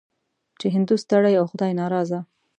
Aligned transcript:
چې 0.59 0.67
هندو 0.75 0.95
ستړی 1.03 1.33
او 1.39 1.45
خدای 1.51 1.71
ناراضه. 1.81 2.19